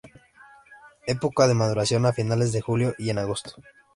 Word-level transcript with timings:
Época 1.15 1.43
de 1.47 1.53
maduración 1.53 2.07
a 2.07 2.11
finales 2.11 2.51
de 2.53 2.61
julio 2.61 2.95
y 2.97 3.11
en 3.11 3.19
agosto. 3.19 3.51